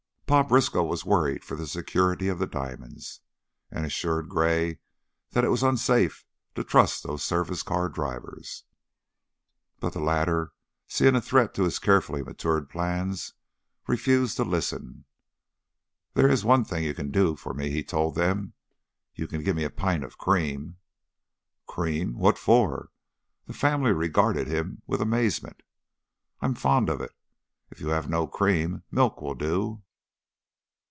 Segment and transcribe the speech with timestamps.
[0.25, 3.19] Pa Briskow was worried for the security of the diamonds,
[3.69, 4.79] and assured Gray
[5.31, 8.63] that it was unsafe to trust those service car drivers.
[9.81, 10.53] But the latter,
[10.87, 13.33] seeing a threat to his carefully matured plans,
[13.87, 15.03] refused to listen.
[16.13, 18.53] "There's one thing you can do for me," he told them.
[19.13, 20.77] "You can give me a pint of cream."
[21.67, 22.17] "Cream?
[22.17, 22.91] What for?"
[23.47, 25.61] The family regarded him with amazement.
[26.39, 27.11] "I'm fond of it.
[27.69, 29.83] If you have no cream, milk will do."